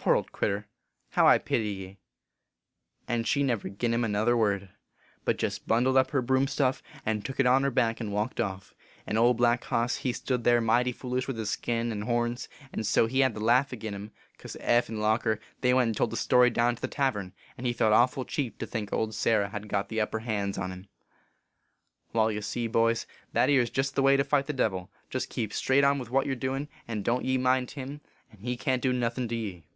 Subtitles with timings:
[0.00, 0.66] 4 Poor old critter,
[1.10, 1.98] how I pity ye!
[3.06, 4.70] and she never gin him another word,
[5.26, 8.40] but jest bundled up her broom stuff, and took it on her back and walked
[8.40, 8.72] off,
[9.06, 12.86] and Old Black Hoss he stood there mighty foolish with his skin and horns; and
[12.86, 16.12] so he had the laugh agin him, cause Eph and Loker they went and told
[16.12, 19.50] the story down to the tavern, and he felt awful cheap to think old Sarah
[19.50, 20.88] had got the upper hands on him."
[22.14, 24.90] Wai, ye see, boys, that ere s jest the way to fight the Devil.
[25.10, 28.00] Jest keep straight on with what ye re doin, and don t ye mind him,
[28.32, 29.66] and he can t do nothin to ye."